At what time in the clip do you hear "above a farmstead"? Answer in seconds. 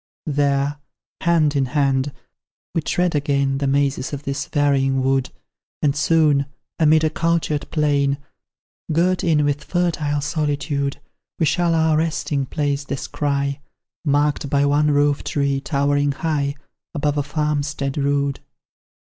16.95-17.95